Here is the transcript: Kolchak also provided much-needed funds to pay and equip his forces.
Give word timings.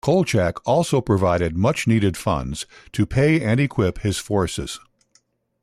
Kolchak 0.03 0.57
also 0.67 0.99
provided 0.99 1.55
much-needed 1.55 2.17
funds 2.17 2.65
to 2.91 3.05
pay 3.05 3.39
and 3.39 3.59
equip 3.59 3.99
his 3.99 4.17
forces. 4.17 4.79